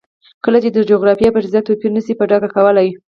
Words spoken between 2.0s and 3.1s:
شي په ډاګه کولی.